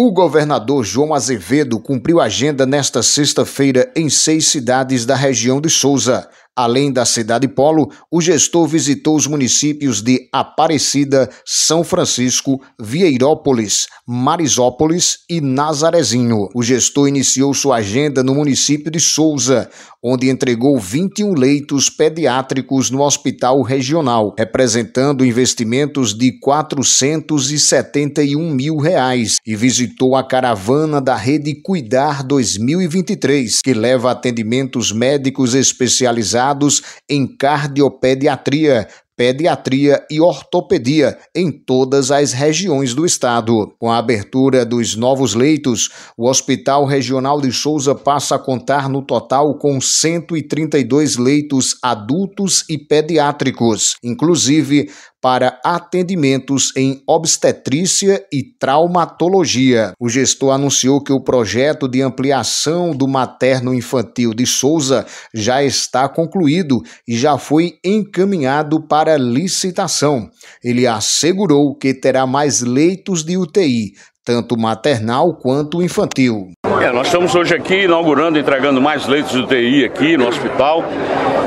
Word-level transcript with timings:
O 0.00 0.12
governador 0.12 0.84
João 0.84 1.12
Azevedo 1.12 1.80
cumpriu 1.80 2.20
agenda 2.20 2.64
nesta 2.64 3.02
sexta-feira 3.02 3.90
em 3.96 4.08
seis 4.08 4.46
cidades 4.46 5.04
da 5.04 5.16
região 5.16 5.60
de 5.60 5.68
Souza. 5.68 6.28
Além 6.58 6.90
da 6.90 7.04
cidade 7.04 7.46
polo, 7.46 7.88
o 8.10 8.20
gestor 8.20 8.66
visitou 8.66 9.14
os 9.14 9.28
municípios 9.28 10.02
de 10.02 10.28
Aparecida, 10.32 11.30
São 11.46 11.84
Francisco, 11.84 12.60
Vieirópolis, 12.76 13.86
Marisópolis 14.04 15.18
e 15.30 15.40
Nazarezinho. 15.40 16.48
O 16.52 16.60
gestor 16.60 17.06
iniciou 17.06 17.54
sua 17.54 17.76
agenda 17.76 18.24
no 18.24 18.34
município 18.34 18.90
de 18.90 18.98
Souza, 18.98 19.70
onde 20.02 20.28
entregou 20.28 20.80
21 20.80 21.34
leitos 21.34 21.88
pediátricos 21.88 22.90
no 22.90 23.02
hospital 23.02 23.62
regional, 23.62 24.34
representando 24.36 25.24
investimentos 25.24 26.12
de 26.12 26.40
471 26.40 28.52
mil 28.52 28.78
reais, 28.78 29.36
e 29.46 29.54
visitou 29.54 30.16
a 30.16 30.26
caravana 30.26 31.00
da 31.00 31.14
Rede 31.14 31.54
Cuidar 31.62 32.24
2023, 32.24 33.62
que 33.62 33.72
leva 33.72 34.10
atendimentos 34.10 34.90
médicos 34.90 35.54
especializados 35.54 36.47
em 37.08 37.26
cardiopediatria, 37.26 38.86
pediatria 39.18 40.06
e 40.08 40.20
ortopedia 40.20 41.18
em 41.34 41.50
todas 41.50 42.12
as 42.12 42.32
regiões 42.32 42.94
do 42.94 43.04
estado. 43.04 43.74
Com 43.76 43.90
a 43.90 43.98
abertura 43.98 44.64
dos 44.64 44.94
novos 44.94 45.34
leitos, 45.34 45.90
o 46.16 46.28
Hospital 46.28 46.84
Regional 46.84 47.40
de 47.40 47.52
Souza 47.52 47.96
passa 47.96 48.36
a 48.36 48.38
contar 48.38 48.88
no 48.88 49.02
total 49.02 49.58
com 49.58 49.80
132 49.80 51.16
leitos 51.16 51.76
adultos 51.82 52.64
e 52.70 52.78
pediátricos, 52.78 53.96
inclusive 54.04 54.88
para 55.20 55.60
atendimentos 55.64 56.72
em 56.76 57.02
obstetrícia 57.06 58.24
e 58.32 58.42
traumatologia. 58.42 59.92
O 59.98 60.08
gestor 60.08 60.52
anunciou 60.52 61.02
que 61.02 61.12
o 61.12 61.22
projeto 61.22 61.88
de 61.88 62.00
ampliação 62.02 62.92
do 62.92 63.08
materno 63.08 63.74
infantil 63.74 64.32
de 64.32 64.46
Souza 64.46 65.06
já 65.34 65.62
está 65.62 66.08
concluído 66.08 66.80
e 67.06 67.16
já 67.16 67.36
foi 67.36 67.78
encaminhado 67.84 68.80
para 68.86 69.16
licitação. 69.16 70.30
Ele 70.62 70.86
assegurou 70.86 71.74
que 71.74 71.92
terá 71.92 72.26
mais 72.26 72.60
leitos 72.60 73.24
de 73.24 73.36
UTI, 73.36 73.92
tanto 74.28 74.58
maternal 74.58 75.32
quanto 75.32 75.82
infantil. 75.82 76.50
É, 76.82 76.92
nós 76.92 77.06
estamos 77.06 77.34
hoje 77.34 77.54
aqui 77.54 77.84
inaugurando, 77.84 78.38
entregando 78.38 78.78
mais 78.78 79.06
leitos 79.06 79.32
de 79.32 79.38
UTI 79.38 79.86
aqui 79.86 80.18
no 80.18 80.28
hospital, 80.28 80.84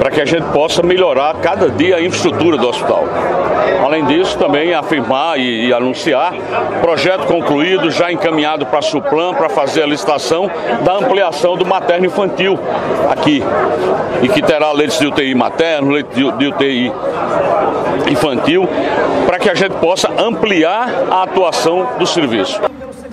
para 0.00 0.10
que 0.10 0.20
a 0.20 0.24
gente 0.24 0.42
possa 0.46 0.82
melhorar 0.82 1.36
cada 1.36 1.70
dia 1.70 1.94
a 1.94 2.02
infraestrutura 2.02 2.58
do 2.58 2.68
hospital. 2.68 3.04
Além 3.80 4.04
disso, 4.06 4.36
também 4.38 4.74
afirmar 4.74 5.38
e, 5.38 5.68
e 5.68 5.72
anunciar 5.72 6.34
projeto 6.80 7.26
concluído, 7.26 7.92
já 7.92 8.10
encaminhado 8.10 8.66
para 8.66 8.80
a 8.80 8.82
Suplan 8.82 9.34
para 9.34 9.48
fazer 9.48 9.84
a 9.84 9.86
licitação 9.86 10.50
da 10.84 10.94
ampliação 10.94 11.56
do 11.56 11.64
materno 11.64 12.06
infantil 12.06 12.58
aqui. 13.08 13.40
E 14.20 14.28
que 14.28 14.42
terá 14.42 14.72
leitos 14.72 14.98
de 14.98 15.06
UTI 15.06 15.32
materno, 15.36 15.92
leitos 15.92 16.12
de, 16.12 16.38
de 16.38 16.46
UTI 16.48 16.92
infantil, 18.10 18.68
para 19.26 19.38
que 19.38 19.48
a 19.48 19.54
gente 19.54 19.74
possa 19.76 20.10
ampliar 20.20 20.88
a 21.10 21.22
atuação 21.22 21.98
do 21.98 22.06
serviço. 22.06 22.60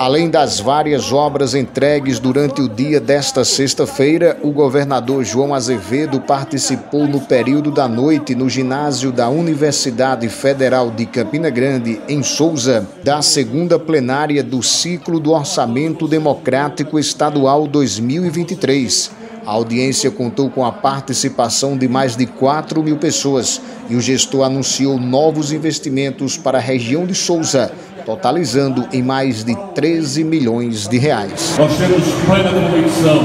Além 0.01 0.31
das 0.31 0.59
várias 0.59 1.13
obras 1.13 1.53
entregues 1.53 2.17
durante 2.17 2.59
o 2.59 2.67
dia 2.67 2.99
desta 2.99 3.45
sexta-feira, 3.45 4.35
o 4.41 4.49
governador 4.49 5.23
João 5.23 5.53
Azevedo 5.53 6.19
participou 6.19 7.07
no 7.07 7.21
período 7.21 7.69
da 7.69 7.87
noite 7.87 8.33
no 8.33 8.49
ginásio 8.49 9.11
da 9.11 9.29
Universidade 9.29 10.27
Federal 10.27 10.89
de 10.89 11.05
Campina 11.05 11.51
Grande, 11.51 12.01
em 12.09 12.23
Souza, 12.23 12.87
da 13.03 13.21
segunda 13.21 13.77
plenária 13.77 14.43
do 14.43 14.63
ciclo 14.63 15.19
do 15.19 15.33
Orçamento 15.33 16.07
Democrático 16.07 16.97
Estadual 16.97 17.67
2023. 17.67 19.20
A 19.45 19.51
audiência 19.51 20.11
contou 20.11 20.49
com 20.49 20.63
a 20.63 20.71
participação 20.71 21.75
de 21.75 21.87
mais 21.87 22.15
de 22.15 22.27
4 22.27 22.83
mil 22.83 22.97
pessoas 22.97 23.59
e 23.89 23.95
o 23.95 24.01
gestor 24.01 24.45
anunciou 24.45 24.99
novos 24.99 25.51
investimentos 25.51 26.37
para 26.37 26.59
a 26.59 26.61
região 26.61 27.05
de 27.05 27.15
Souza 27.15 27.71
totalizando 28.05 28.87
em 28.91 29.01
mais 29.01 29.43
de 29.43 29.55
13 29.75 30.23
milhões 30.23 30.87
de 30.87 30.97
reais. 30.97 31.55
Nós 31.57 31.75
temos 31.77 32.03
plena 32.25 32.49
convicção 32.49 33.19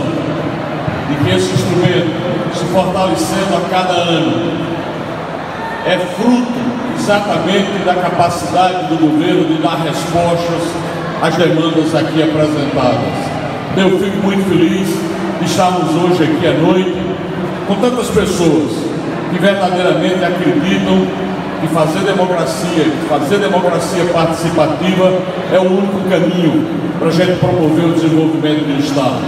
de 1.09 1.25
que 1.25 1.37
esse 1.37 1.53
instrumento, 1.53 2.55
se 2.55 2.65
fortalecendo 2.67 3.57
a 3.57 3.69
cada 3.71 3.93
ano, 3.93 4.53
é 5.87 5.99
fruto 5.99 6.77
exatamente 6.99 7.85
da 7.85 7.95
capacidade 7.95 8.89
do 8.89 8.99
governo 8.99 9.47
de 9.47 9.63
dar 9.63 9.77
respostas 9.77 10.63
às 11.23 11.37
demandas 11.37 11.95
aqui 11.95 12.23
apresentadas. 12.23 13.37
Eu 13.77 13.99
fico 13.99 14.17
muito 14.25 14.49
feliz 14.49 15.16
estarmos 15.45 15.91
hoje 15.95 16.25
aqui 16.25 16.47
à 16.47 16.53
noite 16.53 16.95
com 17.67 17.75
tantas 17.77 18.09
pessoas 18.09 18.73
que 19.31 19.39
verdadeiramente 19.39 20.25
acreditam 20.25 21.07
que 21.61 21.67
fazer 21.69 22.01
democracia, 22.01 22.85
fazer 23.09 23.39
democracia 23.39 24.05
participativa 24.13 25.13
é 25.53 25.59
o 25.59 25.65
único 25.65 26.01
caminho 26.09 26.65
para 26.99 27.09
a 27.09 27.11
gente 27.11 27.39
promover 27.39 27.87
o 27.87 27.93
desenvolvimento 27.93 28.65
do 28.67 28.81
Estado. 28.81 29.21